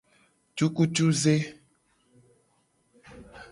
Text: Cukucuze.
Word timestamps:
Cukucuze. 0.55 1.35